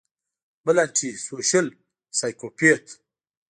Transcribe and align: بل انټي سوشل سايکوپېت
بل 0.65 0.77
انټي 0.83 1.09
سوشل 1.25 1.67
سايکوپېت 2.19 2.85